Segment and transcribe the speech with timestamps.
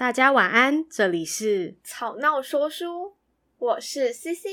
[0.00, 3.16] 大家晚安，这里是吵闹说书，
[3.58, 4.46] 我是 CC，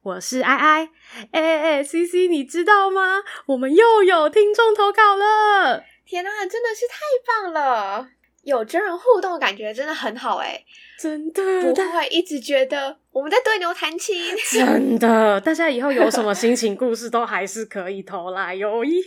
[0.00, 0.90] 我是 I I，。
[1.32, 3.24] 哎哎哎，CC，你知道吗？
[3.46, 5.82] 我们又有听众投稿了！
[6.04, 8.08] 天哪，真的是太棒了！
[8.44, 10.64] 有真人互动，感觉真的很好哎，
[11.00, 14.16] 真的不会一直觉得我们在对牛弹琴。
[14.52, 18.84] 真的，大家以后有什么心情故事，都还是可以投来哟。
[18.84, 19.02] 咦，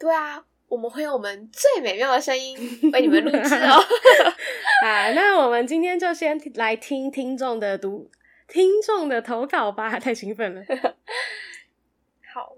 [0.00, 0.42] 对啊。
[0.68, 2.56] 我们会用我们最美妙的声音
[2.92, 3.80] 为你们录制哦。
[4.82, 8.10] 啊，那我们今天就先来听听众的读
[8.48, 10.62] 听众的投稿吧，太兴奋了。
[12.34, 12.56] 好，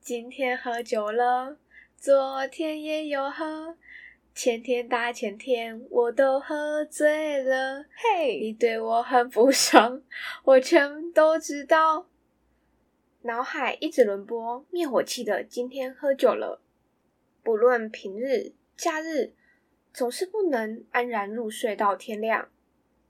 [0.00, 1.58] 今天喝酒了，
[1.96, 3.76] 昨天也有喝，
[4.34, 7.84] 前天大前天我都喝醉了。
[7.94, 10.00] 嘿，hey, 你对我很不爽，
[10.44, 12.06] 我全都知道。
[13.22, 16.62] 脑海一直轮播灭火器的今天喝酒了，
[17.42, 19.34] 不论平日假日，
[19.92, 22.48] 总是不能安然入睡到天亮。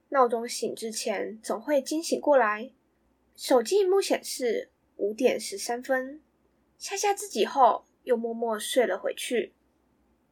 [0.09, 2.73] 闹钟醒之前总会惊醒过来，
[3.37, 6.23] 手机萤幕显示五点十三分，
[6.79, 9.53] 吓吓自己后又默默睡了回去。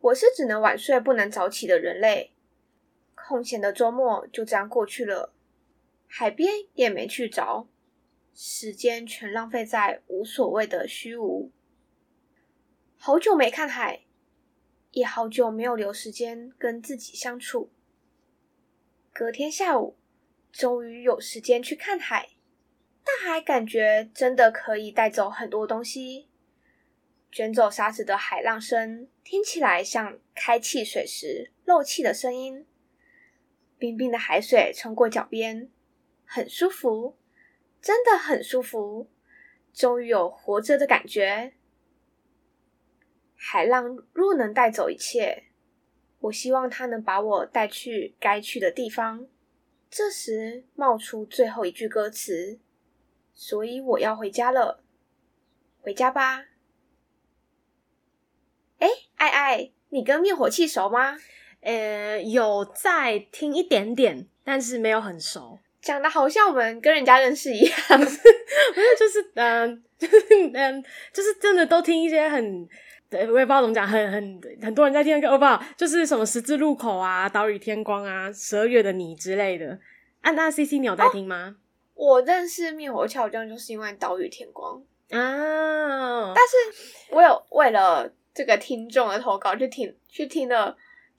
[0.00, 2.32] 我是只能晚睡不能早起的人类，
[3.14, 5.34] 空闲的周末就这样过去了，
[6.06, 7.68] 海边也没去着。
[8.38, 11.50] 时间全浪费在无所谓的虚无。
[12.98, 14.02] 好久没看海，
[14.90, 17.72] 也好久没有留时间跟自己相处。
[19.10, 19.96] 隔天下午，
[20.52, 22.28] 终于有时间去看海。
[23.02, 26.28] 大海感觉真的可以带走很多东西。
[27.32, 32.66] 卷走沙子的海浪声，听起来像开汽水时漏气的声音。
[33.78, 35.70] 冰冰的海水冲过脚边，
[36.26, 37.16] 很舒服。
[37.86, 39.08] 真的很舒服，
[39.72, 41.52] 终于有活着的感觉。
[43.36, 45.44] 海浪若能带走一切，
[46.18, 49.28] 我希望它能把我带去该去的地方。
[49.88, 52.58] 这时冒出最后一句歌词，
[53.32, 54.82] 所以我要回家了。
[55.80, 56.46] 回家吧。
[58.78, 61.16] 哎，爱爱，你跟灭火器熟吗？
[61.60, 65.60] 呃，有在听一点点，但是没有很熟。
[65.86, 68.18] 讲的好像我们跟人家认识一样， 不是
[68.98, 70.18] 就是嗯，就是
[70.52, 72.68] 嗯，就是真的都听一些很，
[73.12, 79.78] 我也不知道怎么讲，很很很多人在听那个欧巴，就是什么十字路口啊、岛屿天光啊、十二月的你之类的。
[80.22, 81.54] 啊，那 CC 你有在听吗？
[81.94, 90.76] 哦、我认识灭火器好像就是因为岛屿天光啊，但是我有为了这个听众的投稿去听去听了。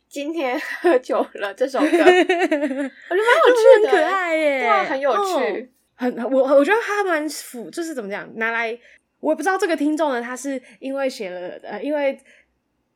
[0.09, 8.78] 今天喝酒了这首歌， 我觉得蛮有趣的，很可爱耶，对啊，很有趣，哦、很我我觉得他蛮符，就是怎么讲，拿来
[9.19, 12.18] 我也不知道这个听众呢，他是因为写了呃，因为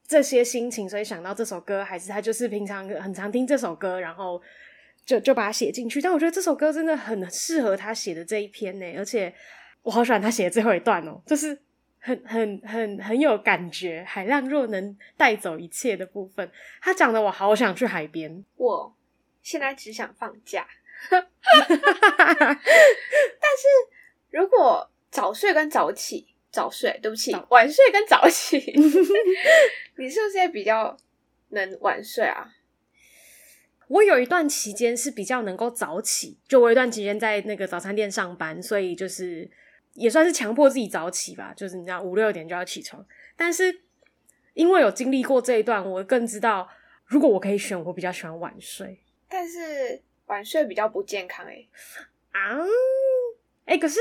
[0.08, 4.42] 这些心情，所以想到这首歌，还是他就是平常很常听这首歌，然后
[5.06, 6.02] 就就把它写进去。
[6.02, 9.34] 但我觉得这首歌真的很适合他写的这一篇呢，而且
[9.84, 11.58] 我好喜欢他写的最后一段哦，就是。
[12.03, 16.51] 很很很很有感觉，海浪若能带走一切的部分，
[16.81, 18.44] 他讲的我好想去海边。
[18.57, 18.95] 我
[19.44, 20.67] 现在只想放假，
[21.09, 21.22] 但
[22.50, 23.67] 是
[24.31, 28.57] 如果早睡跟早起，早睡对不起，晚睡跟早起，
[29.97, 30.97] 你是不是也比较
[31.50, 32.50] 能晚睡啊？
[33.89, 39.51] 我有一段期间是比较能够早起，就我有一段期间在那个早餐店上班，所以就是。
[39.94, 43.06] 也算是强迫自己早起吧，就是你知道五六点就要起床。
[43.35, 43.81] 但是
[44.53, 46.69] 因为有经历过这一段，我更知道，
[47.06, 49.03] 如果我可以选，我比较喜欢晚睡。
[49.28, 51.69] 但是晚睡比较不健康哎、欸。
[52.31, 52.59] 啊，
[53.66, 54.00] 哎、欸，可是，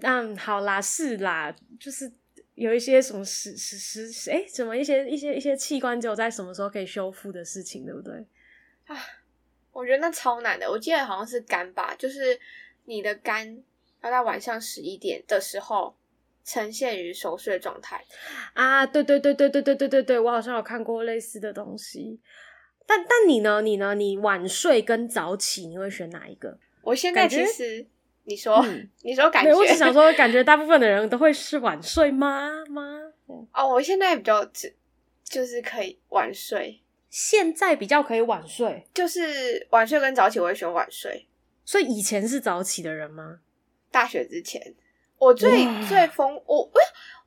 [0.00, 2.10] 嗯，好啦，是啦，就是
[2.54, 8.14] 有一些什么时时时，哎、欸，什么一些一些一些器官只有在什么时候可以修复的事情，对不对？
[8.86, 8.96] 啊，
[9.72, 10.70] 我觉得那超难的。
[10.70, 12.40] 我记得好像是肝吧，就是
[12.84, 13.62] 你的肝。
[14.02, 15.94] 要在晚上十一点的时候
[16.44, 18.02] 呈现于熟睡状态
[18.54, 18.86] 啊！
[18.86, 22.18] 对对对对对对对对对，我好像有看过类似的东西。
[22.86, 23.60] 但但你呢？
[23.62, 23.94] 你呢？
[23.94, 26.58] 你晚睡跟早起，你会选哪一个？
[26.82, 27.86] 我现在其实
[28.24, 32.64] 你说、嗯、你说感觉，我只想说， 感觉大部分的人都会是晚睡吗？
[32.68, 33.12] 吗？
[33.52, 34.74] 哦，我现在比较只
[35.22, 41.28] 就是可以晚睡，现在比较可以晚睡，就是晚睡跟早起，我会选晚睡。
[41.64, 43.38] 所以以前是早起的人吗？
[43.90, 44.74] 大学之前，
[45.18, 46.70] 我最最疯我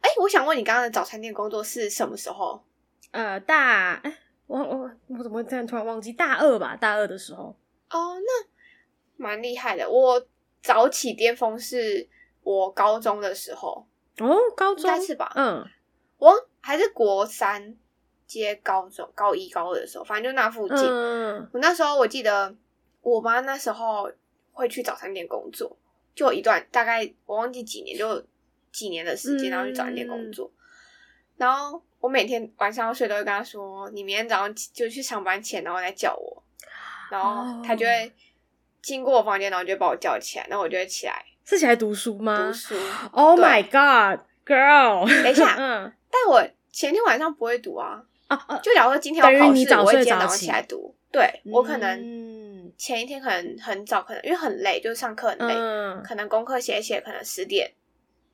[0.02, 2.64] 哎、欸，我想问你，刚刚的早餐店工作是什么时候？
[3.12, 4.18] 呃，大哎，
[4.48, 6.12] 我我我怎么会这样突然忘记？
[6.12, 7.56] 大二吧，大二的时候。
[7.90, 8.48] 哦，那
[9.16, 9.90] 蛮厉害的。
[9.90, 10.26] 我
[10.62, 12.08] 早起巅峰是
[12.42, 13.86] 我高中的时候。
[14.20, 15.32] 哦，高中是吧？
[15.36, 15.66] 嗯，
[16.18, 17.76] 我还是国三
[18.26, 20.78] 接高中高一高二的时候，反正就那附近。
[20.78, 22.56] 嗯，我那时候我记得，
[23.02, 24.12] 我妈那时候
[24.52, 25.78] 会去早餐店工作，
[26.16, 28.26] 就一段大概我忘记几年，就
[28.72, 30.48] 几年的时间，然后去找一点工作。
[30.48, 30.58] 嗯、
[31.38, 36.44] 然后我每天晚上要睡都会跟他说：“你明天早上就去上班前，然后来叫我。”
[37.10, 38.12] 然后他就会
[38.82, 41.24] 经过我房间，然后就把我叫起来，然后我就会起来。
[41.46, 42.48] 是起来读书吗？
[42.48, 42.76] 读书。
[43.12, 45.06] Oh my god，girl！
[45.24, 48.02] 等一下，嗯，但我前天晚上不会读啊。
[48.28, 48.58] 啊啊！
[48.60, 50.96] 就假如说今天要考试，我会今天早上起来读。
[51.12, 52.33] 对，我可能
[52.78, 57.72] 前一天可能很早，可能因为很累，就是上课很累，嗯、可能功课写写，可能十点、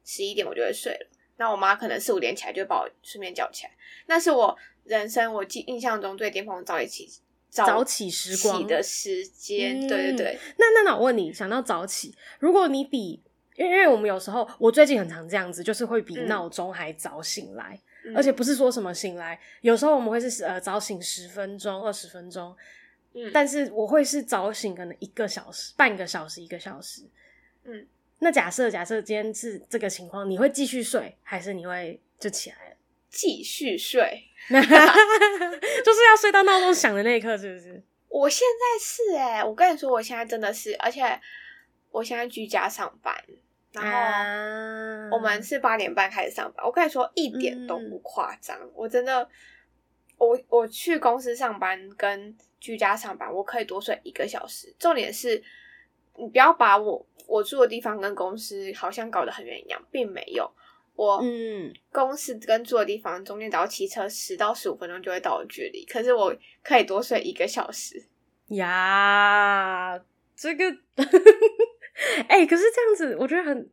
[0.04, 1.08] 十一点我就会睡了。
[1.38, 3.72] 那我妈可能四五点起来就把我顺便叫起来。
[4.08, 7.10] 那是我人生我记印象中最巅峰的早起
[7.50, 9.88] 早起时光的时间。
[9.88, 10.40] 对对对。
[10.58, 13.24] 那那那我问你，想到早起，如果你比，
[13.56, 17.80] 因为因为我们有时候我最近很常这样子，就是会比闹钟还早醒来。
[18.06, 22.56] 嗯而且不是说什么醒来，有时候我们会是呃早醒十分钟、二十分钟，
[23.14, 27.04] 嗯，但是我会是早醒可能一个小时、半个小时、一个小时，
[27.64, 27.88] 嗯。
[28.22, 32.76] 那假设假设今天是这个情况，你会继续睡，还是你会就起来了？
[33.10, 37.82] 继续睡， 就是要睡到闹钟响的那一刻，是不是？
[38.10, 41.20] 我现在是哎、欸，我跟你说，我现在真的是，而且
[41.92, 43.16] 我现在居家上班。
[43.72, 49.30] 然后我们是八点半开始上班，我跟你说一点都不夸张，嗯、我真的，
[50.20, 54.72] 我我去公司上班跟居家上班，我可以多睡一个小时。
[54.78, 55.42] 重点是，
[56.18, 60.48] 你不要把我我住的地方跟公司好像搞得很远一样，并没有。
[60.96, 68.06] 我嗯，公司跟住的地方中间只要骑车十到十五分钟就会到的距离，可是我可以多睡一个小时
[68.50, 69.98] 呀，
[70.36, 70.66] 这个。
[72.28, 73.70] 哎、欸，可是这样子，我觉得很，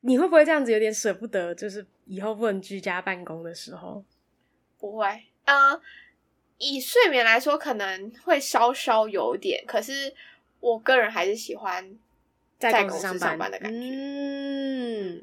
[0.00, 1.54] 你会不会这样子有点舍不得？
[1.54, 4.02] 就是以后不能居家办公的时候，
[4.78, 5.06] 不会。
[5.44, 5.80] 呃，
[6.58, 10.12] 以睡眠来说，可能会稍稍有点，可是
[10.60, 11.96] 我个人还是喜欢
[12.58, 13.78] 在公司上班的感觉。
[13.78, 15.22] 嗯，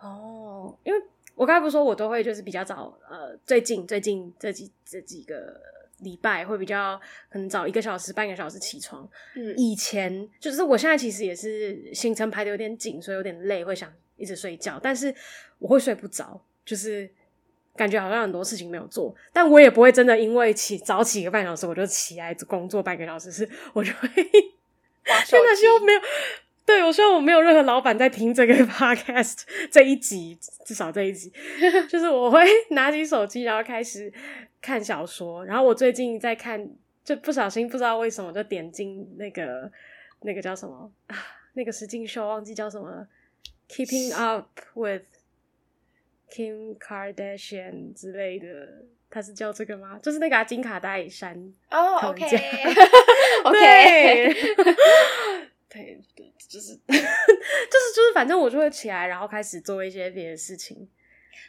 [0.00, 1.02] 哦，因为
[1.34, 5.60] 我刚才不是说我都会就是比较早，呃，最近最近这几这几个。
[6.02, 7.00] 礼拜会比较
[7.30, 9.08] 可能早一个小时、半个小时起床。
[9.36, 14.80] 嗯，以前就是我现在其实也是行程排的有点紧，所以有点累，会想一直睡觉。
[14.82, 15.14] 但是
[15.60, 17.08] 我会睡不着，就是
[17.76, 19.14] 感觉好像很多事情没有做。
[19.32, 24.08] 但我也不会真的因为起早起一个半小时，我就起来工作半个小时，是我就会。
[25.26, 26.00] 真的希望没有，
[26.64, 29.40] 对，我希望我没有任何老板在听这个 podcast
[29.70, 31.32] 这一集，至少这一集，
[31.90, 32.40] 就是我会
[32.70, 34.12] 拿起手机，然后开始。
[34.64, 36.70] 看小说，然后我最近在看，
[37.04, 39.68] 就不小心不知道为什么就点进那个
[40.20, 41.16] 那个叫什么啊，
[41.54, 43.04] 那个石进秀忘记叫什么了
[43.68, 45.02] ，Keeping Up with
[46.32, 49.98] Kim Kardashian 之类的，他是叫这个吗？
[50.02, 51.36] 就是那个金卡戴珊
[51.70, 52.32] 哦，OK，OK，
[55.68, 57.02] 对 对，就是就是
[57.94, 60.88] 就是，反正我就会起来，然后开始做一些别的事情，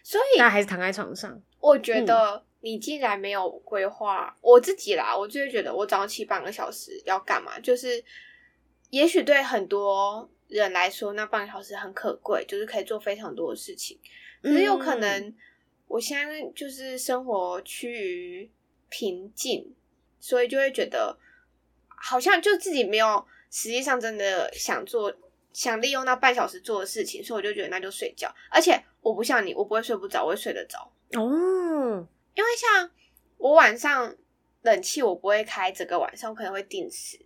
[0.03, 2.43] 所以那还是躺在床上，我觉得、嗯。
[2.65, 7.59] 你既然没有规划，我自己啦，我就会觉得我早上起半个小时要干嘛？
[7.59, 8.01] 就是，
[8.89, 13.99] 也许对很多人来说，那半个小时很可贵，就是可以做非常多的事情。
[14.43, 15.33] 可是有可能，
[15.87, 18.51] 我现在就是生活趋于
[18.89, 19.73] 平静，
[20.19, 21.17] 所以就会觉得
[21.87, 25.11] 好像就自己没有实际上真的想做、
[25.53, 28.29] 想利用那半小时做的事情，所以我就觉得那就睡觉。
[28.51, 30.91] 而且我不像你，我不会睡不着，我会睡得着。
[31.13, 32.07] 哦。
[32.35, 32.89] 因为像
[33.37, 34.15] 我晚上
[34.63, 37.19] 冷气我不会开，整个晚上我可能会定时，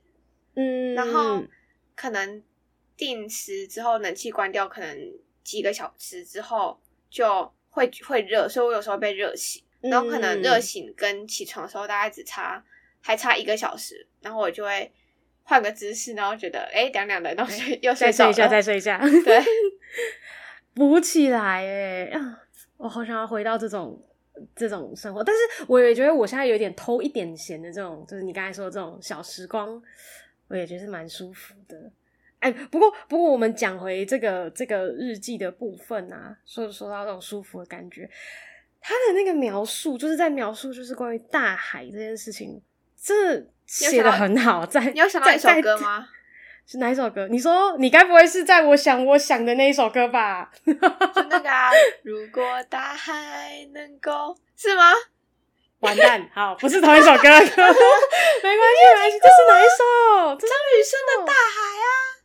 [0.56, 1.42] 嗯，然后
[1.96, 2.44] 可能
[2.98, 6.78] 定时之后冷气关掉，可能几个小时之后
[7.18, 12.64] 就会会热，所以我有时候被热醒，然后可能热醒跟起床的时候大概只差
[13.02, 14.92] 还差一个小时，然后我就会
[15.44, 19.42] 换个姿势，然后觉得诶凉凉的，然后睡又睡再睡一下，再睡一下，对，
[20.76, 22.44] 补起来诶啊，
[22.78, 24.04] 我好想要回到这种。
[24.56, 29.82] 这种生活，但是我也觉得我现在有点偷一点闲的这种，就是你刚才说的这种小时光，
[30.48, 31.92] 我也觉得是蛮舒服的。
[32.40, 38.10] 哎，不过不过我们讲回这个这个日记的部分啊，说说到这种舒服的感觉，
[38.80, 42.62] 他的那个描述就是在描述就是关于大海这件事情，
[43.02, 44.66] 这写的很好。
[44.66, 46.08] 在你要想到一首歌吗？
[46.68, 47.28] 是哪一首歌？
[47.30, 50.52] 你说你该不会是在我想我想的那一首歌吧？
[50.64, 51.72] 就那个啊，
[52.04, 54.92] 如果大海能够是吗？
[55.80, 57.64] 完蛋，好，不是同一首歌， 没关系，
[58.44, 60.36] 没关系，这是哪一首？
[60.36, 62.17] 张雨生的大海啊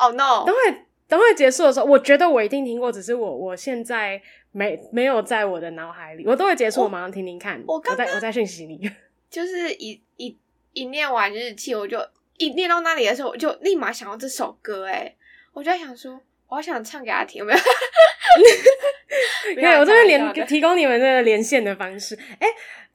[0.00, 0.44] ！Oh no！
[0.46, 4.20] 等会，等会结束的时候，我觉得我一定听过，只是我我现在
[4.52, 6.24] 没没有在我的脑海里。
[6.26, 7.62] 我都会结束，我马上听听看。
[7.66, 8.90] 我刚刚我在我在讯息里，
[9.30, 10.38] 就是一一
[10.72, 11.98] 一念完日记，我就
[12.38, 14.86] 一念到那里的时候，我就立马想到这首歌。
[14.86, 15.14] 哎，
[15.52, 17.58] 我就在想说，我好想唱给他听，有没有？
[19.56, 22.16] 没有，我这边连提供你们这个连线的方式。
[22.38, 22.48] 哎，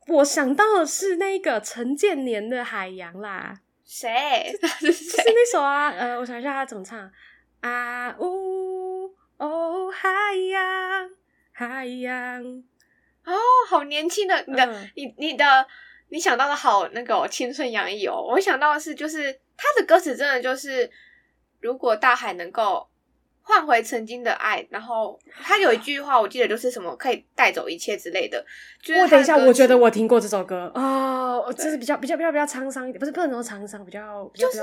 [0.08, 3.60] 我想到的是那个陈建年的《海洋》啦。
[3.86, 4.58] 谁？
[4.80, 5.24] 是谁？
[5.24, 5.90] 是那首啊？
[5.92, 7.12] 呃，我想一下他怎么唱。
[7.62, 10.10] 啊呜哦，海
[10.52, 11.10] 洋，
[11.52, 12.44] 海洋，
[13.24, 13.34] 哦，
[13.70, 15.68] 好年轻的，你的，嗯、你你的，
[16.10, 18.22] 你想到的好那个青春洋溢哦。
[18.22, 20.90] 我想到的是，就是他的歌词真的就是，
[21.60, 22.88] 如果大海能够
[23.48, 28.44] 换回曾经的爱，然后他有一句话，我记得就是什么可以带走一切之类的。
[28.82, 34.62] 就是、我等一下，我觉得我听过这首歌哦，就是比较比较比较比较沧桑一点，不是不能说沧桑，比较就是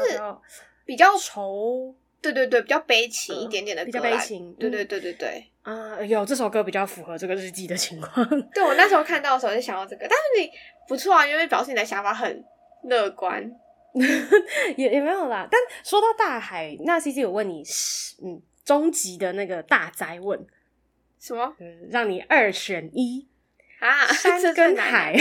[0.84, 1.94] 比较愁。
[2.20, 4.52] 对对对，比较悲情一点点的比较悲情。
[4.54, 8.24] 对对对对对，啊，有这首歌比较符合这个日记的情况。
[8.54, 10.48] 对，我那时候看到的时候就想到这个，但是你
[10.86, 12.44] 不错啊，因为表示你的想法很
[12.84, 13.42] 乐观，
[14.78, 15.48] 也也没有啦。
[15.50, 17.64] 但说到大海，那 CC 有问你，
[18.24, 20.46] 嗯，终极的那个大哉问，
[21.18, 21.56] 什么？
[21.58, 23.28] 嗯，让你二选一
[23.80, 25.16] 啊， 山跟海，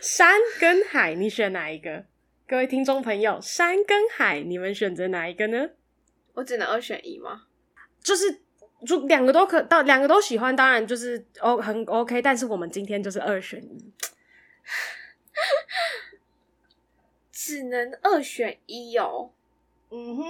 [0.00, 2.04] 山跟海，你选哪一个？
[2.46, 5.70] 各位听众朋友，山跟海，你们选择哪一个呢？
[6.34, 7.44] 我只能二选一吗？
[8.00, 8.40] 就是，
[8.86, 12.22] 就两个都可到，两个都喜欢，当然就是哦很 OK。
[12.22, 13.92] 但是我们今天就是二选一，
[17.30, 19.32] 只能二选一哦。
[19.90, 20.24] 嗯哼，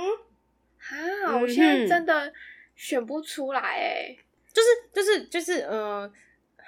[1.26, 2.32] 啊，我现在真的
[2.74, 6.10] 选不出来哎、嗯，就是就是就是呃，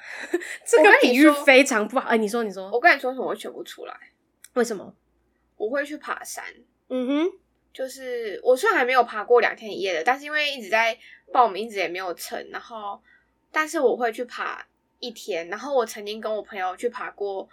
[0.67, 2.09] 这个比喻非常不好。
[2.09, 3.27] 哎、欸，你说你说，我跟你说什么？
[3.27, 3.95] 我选不出来，
[4.55, 4.95] 为什么？
[5.57, 6.45] 我会去爬山。
[6.89, 7.33] 嗯哼。
[7.73, 10.99] 就是我虽然还没有爬过两天一夜的，但是因为一直在
[11.33, 12.45] 报名，一直也没有成。
[12.51, 13.01] 然后，
[13.53, 14.67] 但是我会去爬
[14.99, 15.49] 一天。
[15.49, 17.49] 然后我曾经跟我朋友去爬过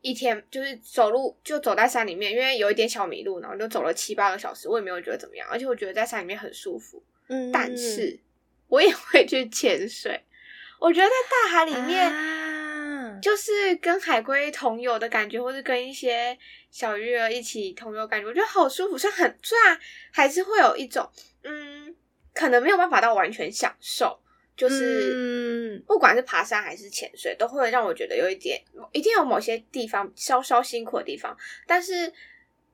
[0.00, 5.48] 一天，就是走路就走在山里面，因为有一点小迷路，然后就走了七八个小时，我也没有觉得怎么样。
[5.50, 7.02] 而且我觉得在山里面很舒服。
[7.28, 8.18] 嗯，但是
[8.68, 10.24] 我也会去潜水。
[10.78, 12.12] 我觉得在大海里面。
[12.12, 12.36] 啊
[13.20, 16.38] 就是跟海龟同游的感觉，或是跟一些
[16.70, 18.96] 小鱼儿一起同游感觉，我觉得好舒服。
[18.96, 19.78] 虽然很，虽然
[20.10, 21.06] 还是会有一种，
[21.42, 21.94] 嗯，
[22.32, 24.18] 可能没有办法到完全享受。
[24.56, 31.36] 就是，不管是爬山还是潜水，都会让我觉得有一点，一定有某些地方稍稍辛苦的地方。
[31.66, 32.12] 但是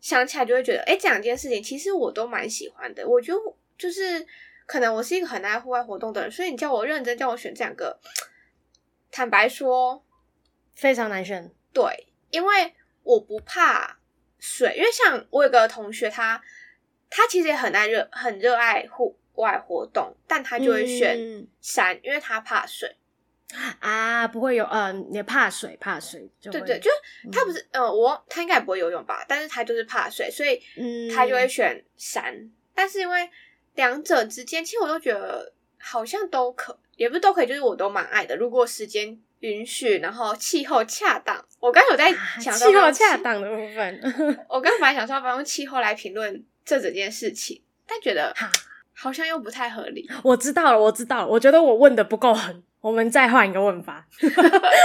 [0.00, 3.06] 想起来就会觉得，哎，这两件事情其实我都蛮喜欢的。
[3.06, 3.38] 我觉得
[3.78, 4.26] 就是，
[4.66, 7.99] 可能我是一个很爱户外活动的人，所以你叫我认真叫我选这两个，
[9.11, 10.02] 坦白说。
[10.75, 13.99] 非常难选，对，因为我不怕
[14.38, 16.37] 水，因为像我有个同学他，
[17.09, 22.96] 他他其实也很爱热，很热爱户外活动，但他就会选山，嗯、因为他怕水。
[23.80, 30.60] 啊，不会有，嗯、呃，也怕水，怕水，就对对，就是他不是，嗯、呃，我他应该也不会游泳吧，但是他就是怕水，所以
[31.14, 33.30] 他就会选山，嗯、但是因为
[33.74, 39.18] 两者之间，其实我都觉得好像都可，也不是都可以，就是我都蛮爱的，如果时间。
[39.40, 41.46] 允许，然后气候恰当。
[41.60, 44.00] 我刚有在想气候恰当的部分，
[44.48, 48.34] 我刚本来想说要不要用气候来评论这整件事情，但觉得
[48.98, 50.08] 好像又不太合理。
[50.22, 51.28] 我知道了，我知道了。
[51.28, 54.08] 我觉得我问的不够狠，我们再换一个问法。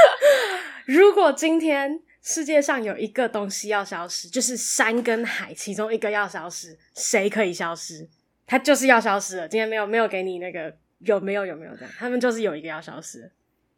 [0.85, 8.07] 如果今天世界上有一个东西要消失，就是山跟海其中一个要消失，谁可以消失？
[8.45, 9.47] 它就是要消失了。
[9.47, 11.91] 今天没有没有给你那个有没有有没有这样？
[11.97, 13.31] 他们就是有一个要消失。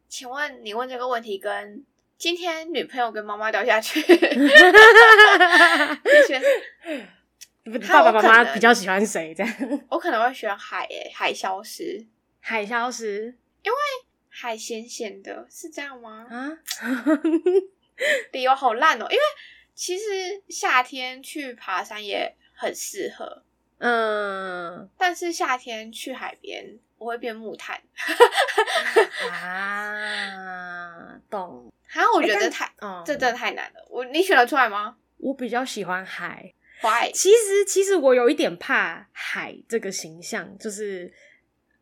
[0.08, 1.84] 请问你问这个问题跟
[2.18, 4.08] 今天女朋友跟妈妈掉下去， 你
[6.26, 6.42] 选
[7.88, 9.34] 爸爸妈妈比较喜欢谁？
[9.34, 9.54] 这样
[9.90, 12.04] 我可能会选海诶，海消失，
[12.40, 13.78] 海消失，因为
[14.28, 16.26] 海咸咸的，是这样吗？
[16.30, 16.52] 啊，
[18.32, 19.06] 理由好烂哦！
[19.10, 19.22] 因为
[19.74, 20.04] 其实
[20.48, 23.42] 夏天去爬山也很适合，
[23.78, 26.78] 嗯，但是夏天去海边。
[26.96, 27.78] 我会变木炭
[29.30, 31.70] 啊，懂。
[31.86, 33.86] 好像我觉得太，嗯，这真的太难了。
[33.90, 34.96] 我你选得出来吗？
[35.18, 36.54] 我比较喜欢海。
[36.84, 37.10] Why？
[37.12, 41.10] 其实其实我有一点怕海这个形象，就是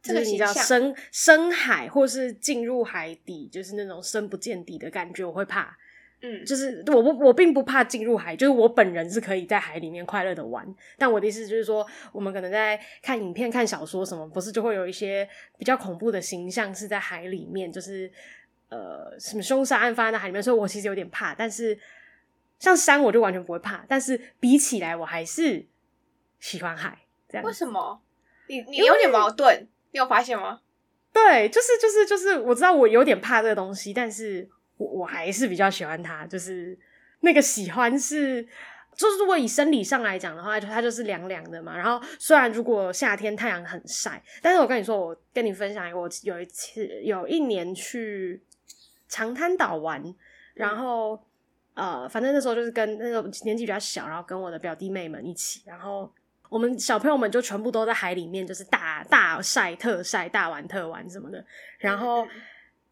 [0.00, 5.76] 这个形象深深海或是进入海底，就是那种深不见底的感觉，我会怕。
[6.24, 10.64] 嗯，就是我不我并不怕进入海，就是我本人是可以在海里面快乐的玩。
[10.96, 15.28] 但我的意思就是说，我们可能在看影片、看小说什么，不是就会有一些
[15.58, 18.08] 比较恐怖的形象是在海里面，就是
[18.68, 21.34] 呃什么凶杀案发生在海里面，所以我其实有点怕。
[21.34, 21.76] 但是
[22.62, 23.84] 像山，我就完全不会怕。
[23.88, 25.66] 但是比起来，我还是
[26.38, 26.96] 喜欢海。
[27.28, 27.44] 这样。
[27.44, 28.00] 为什么？
[28.46, 30.60] 你你有点矛盾，你有发现吗？
[31.12, 36.78] 对，就是就是就是，我知道我有点怕这个东西，但是我我还是比较喜欢它，就是
[37.22, 38.46] 那个喜欢是。
[38.94, 41.74] 就是如果以生理上来讲的话，就它就是凉凉的嘛。
[41.74, 48.42] 然后虽然如果夏天太阳很晒，但是我跟你说，我跟你分享一个，我有一次有一年去
[49.08, 50.14] 长滩岛玩，
[50.52, 51.18] 然后
[51.74, 56.12] 呃，反正那时候就是跟那个年纪比较小，然后跟我的表弟妹们一起，然后
[56.48, 61.44] 我们小朋友们就全部都在海里面，就是大大晒特晒、大玩特玩什么的。
[61.78, 62.26] 然后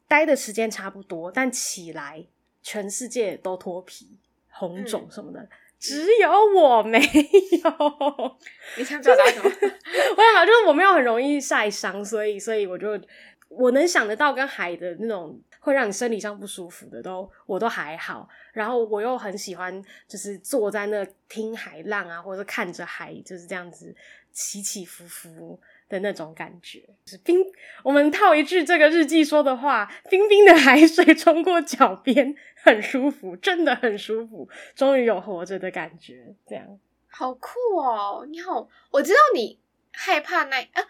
[0.09, 2.25] 待的时间差不多，但起来
[2.63, 4.19] 全世界都脱皮、
[4.49, 5.47] 红肿什么的。
[5.79, 8.37] 只有我没有，
[8.77, 9.45] 你想表达什么？
[9.49, 13.01] 我想讲就是我没有很容易晒伤，所以所以我就
[13.51, 23.95] 我能想得到跟海的那种会让你生理上不舒服的都我都还好，然后我又很喜欢就是坐在那听海浪啊，或者看着海就是这样子
[24.33, 25.61] 起起伏伏。
[25.91, 27.45] 的那种感觉，是冰。
[27.83, 34.49] 我们套一句这个日记说的话：冰冰的海水冲过脚边，很舒服，真的很舒服。
[34.77, 36.79] 终于有活着的感觉，这样
[37.09, 38.25] 好酷哦！
[38.31, 39.59] 你好，我知道你
[39.91, 40.81] 害怕那啊，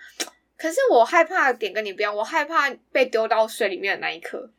[0.61, 4.51] 可是我害怕的点跟你不一样，我害怕被丢到水里面的那一刻，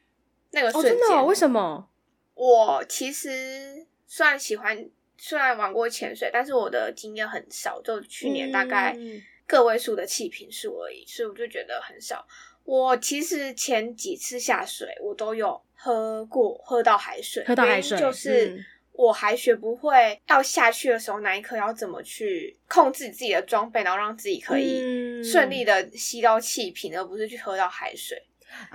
[0.51, 0.93] 那个瞬间。
[0.93, 1.25] 哦，真的哦？
[1.25, 1.87] 为什么？
[2.33, 8.95] 我其实虽然喜欢，虽然玩过潜水，但是我的经验很少，就去年大概。
[8.97, 12.25] 嗯个位数的气瓶数而已，所以我就觉得很少。
[12.63, 18.63] 我其实前几次下水，我都有喝过，喝到海水，喝到海水就是
[18.93, 28.21] 我还学不会要下去的时候，那一刻要怎么去控制自己的装备，然后让自己可以顺利的吸到气瓶，而不是去喝到海水。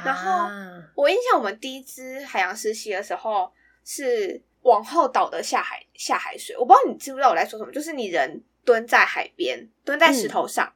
[0.05, 0.49] 然后
[0.95, 3.53] 我印象，我们第一支海洋实习的时候
[3.85, 8.43] 是往后倒的下海下海水，我不知道你知不知道我在说什么，就是你人。
[8.67, 10.69] 蹲在海边，蹲在石头上，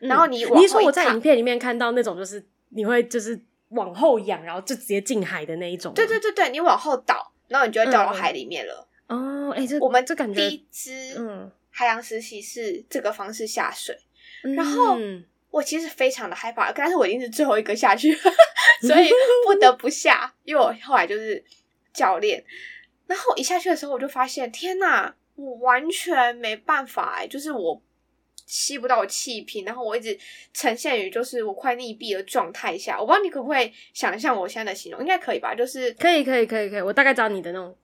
[0.00, 5.94] 嗯、然后你往后，你说我在影片里面看到那种，就是你会就是往后仰，然后就直接进海的那一种。
[5.94, 8.88] 对对对对，你往后倒，然后你就会掉到海里面了。
[9.08, 13.98] 嗯、哦，哎、欸，这我们这感觉第一支嗯海洋实习是这个方式下水，
[14.44, 14.96] 嗯、然后
[15.50, 18.14] 我其实非常的害怕，但是我已经是最后一个下去，
[18.82, 19.10] 所以
[19.44, 21.42] 不得不下，因为我后来就是
[21.92, 22.44] 教练，
[23.06, 25.14] 然后一下去的时候我就发现，天呐！
[25.36, 27.80] 我完全没办法哎，就是我
[28.48, 30.18] 吸不到气瓶，然后我一直
[30.54, 32.98] 呈现于就是我快溺毙的状态下。
[32.98, 35.54] 我不知道你可不可以想象我现在的形容，应该可以吧？
[35.54, 36.80] 就是可以，可以，可以，可以。
[36.80, 37.76] 我大概知道你的那种，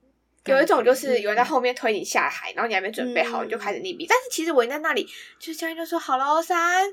[0.45, 4.05] 有一种就是有人在后面推你下海，然后你还没准备好，你就开始溺毙。
[4.05, 6.83] 嗯、但是其实我在那里，就是教练就说好了， 三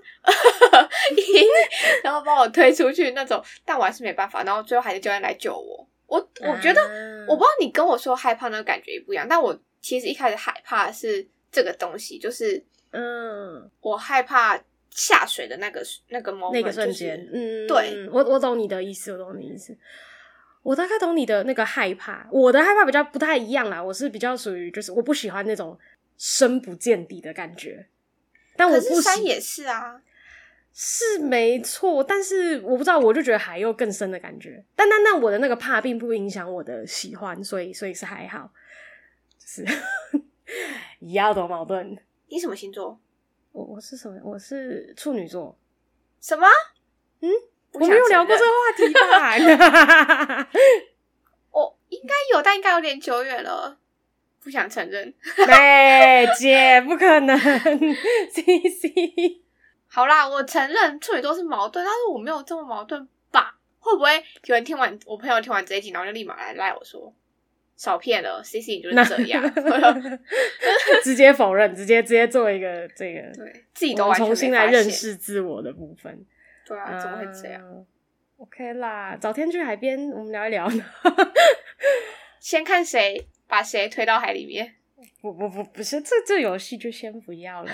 [1.17, 1.23] 一，
[2.05, 5.89] 然后把我推出去那种，但我还是没办法，然后最后还是教练来救我。
[6.07, 9.59] 我我觉得，啊、我不知道你跟我说害怕那个感觉也不一样，但我。
[9.85, 14.59] 其实一开始害怕的是这个东西，就是嗯，我害怕
[14.91, 19.77] 下水的那个那个 moment，那个瞬间，嗯，对，我我懂你的意思，我懂你的意思，
[20.63, 22.27] 我大概懂你的那个害怕。
[22.31, 25.79] 我的害怕比较不太一样啦，我是比较属于就是我不喜欢那种
[26.17, 27.87] 深不见底的感觉，
[28.57, 30.03] 但我不喜欢山也是啊，
[30.75, 34.63] 是没错，但是我不知道，我就觉得海又更深的感觉。
[34.77, 38.53] 但但但我的那个怕并不影响我的喜欢，所以所以是还好。
[39.45, 39.67] 是
[41.01, 41.99] 一样的矛盾。
[42.33, 42.99] 你什么星座？
[43.53, 44.19] 我我是什么？
[44.25, 45.55] 我是处女座。
[46.19, 46.49] 什么？
[47.21, 47.29] 嗯，
[47.73, 50.49] 我没有聊过这个话题吧？
[51.53, 53.77] 我应该有，但应该有点久远了，
[54.43, 55.13] 不想承认。
[55.47, 57.39] 哎，姐，不可能。
[57.39, 59.43] C C，
[59.87, 63.59] 好啦，我承认处女座是矛盾，但是我没有这么矛盾吧？
[63.79, 67.15] 会不会有人听完我朋友听完这一集，然后就立马来赖我说？
[67.83, 69.43] 少骗了，C C 就是这样
[71.03, 76.25] 直接否认，直接直接做一个这个，对自己都重新来认识自我的部分。
[76.65, 77.61] 对啊，怎么会这样、
[78.39, 80.85] uh,？OK 啦，早天去海边，我们聊一聊呢。
[82.39, 84.77] 先看谁把谁推到海里面。
[85.21, 87.73] 不不不，不是这这游戏就先不要了。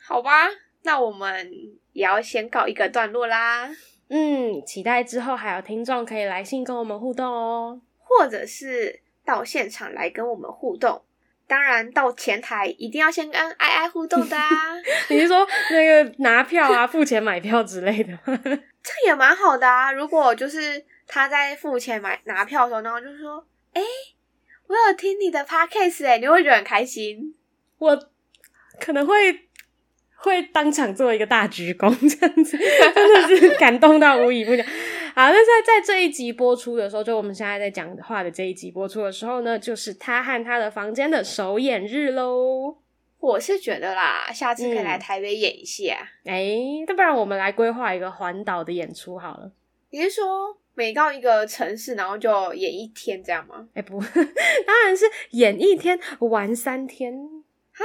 [0.00, 0.48] 好吧，
[0.82, 1.52] 那我们
[1.92, 3.70] 也要先告一个段落啦。
[4.16, 11.02] 嗯，期待之后还有听众可以来信跟我们互动哦，或者是到现场来跟我们互动。
[11.48, 14.48] 当然，到前台一定要先跟爱爱互动的啊！
[15.10, 18.38] 你是说那个拿票啊、付钱买票之类的吗？
[18.84, 19.90] 这也蛮好的啊。
[19.90, 23.86] 如果就是他在付钱买拿票的时候，然后就说：“哎、欸，
[24.68, 27.34] 我有听你的 podcast 哎，你会觉得很开心。”
[27.78, 27.98] 我
[28.78, 29.48] 可能会。
[30.24, 34.64] 会当场做一个大鞠躬，这样子 真的是感动到无以复加。
[35.14, 42.78] 好，那在在这一集播出的时候，就我们现在在讲话的这一集播出的时候呢，就是他和他的房间的首演日喽。
[43.20, 45.96] 我是觉得啦，下次可以来台北演一下。
[46.24, 49.52] 哎、嗯，那不然我们来规划一个环岛的演出好了。
[49.90, 50.24] 你是说
[50.74, 53.68] 每到一个城市，然后就演一天这样吗？
[53.74, 54.00] 哎，不，
[54.66, 57.14] 当然是演一天玩三天。
[57.72, 57.84] 哈，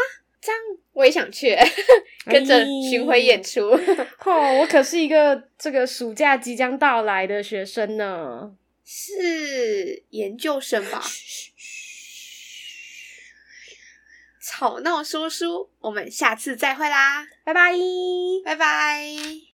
[0.49, 0.61] 这样
[0.93, 1.55] 我也想去，
[2.25, 3.61] 跟着巡回演出。
[4.25, 8.51] 哦，我可是一个这个暑假即将到来的学生呢。
[8.83, 11.03] 是研究生吧？
[14.41, 17.71] 吵闹叔叔，我们下次再会啦，拜拜，
[18.43, 19.48] 拜拜。